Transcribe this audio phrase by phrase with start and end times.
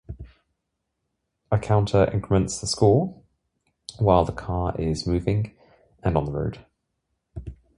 [1.51, 3.21] A counter increments the score
[3.99, 5.55] while the car is moving
[6.01, 6.65] and on the road.